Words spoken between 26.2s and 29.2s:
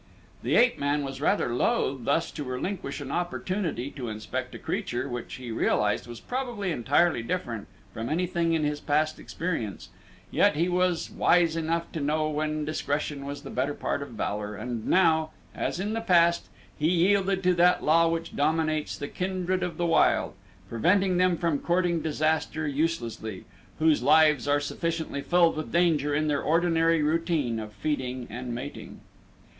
their ordinary routine of feeding and mating.